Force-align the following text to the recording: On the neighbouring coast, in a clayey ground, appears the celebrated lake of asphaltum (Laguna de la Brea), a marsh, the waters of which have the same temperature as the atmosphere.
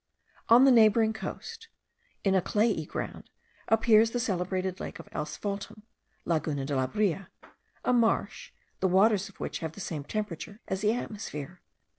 On 0.49 0.65
the 0.65 0.71
neighbouring 0.71 1.13
coast, 1.13 1.67
in 2.23 2.33
a 2.33 2.41
clayey 2.41 2.87
ground, 2.87 3.29
appears 3.67 4.09
the 4.09 4.19
celebrated 4.19 4.79
lake 4.79 4.97
of 4.97 5.07
asphaltum 5.11 5.83
(Laguna 6.25 6.65
de 6.65 6.75
la 6.75 6.87
Brea), 6.87 7.27
a 7.85 7.93
marsh, 7.93 8.51
the 8.79 8.87
waters 8.87 9.29
of 9.29 9.39
which 9.39 9.59
have 9.59 9.73
the 9.73 9.79
same 9.79 10.03
temperature 10.03 10.59
as 10.67 10.81
the 10.81 10.91
atmosphere. 10.91 11.61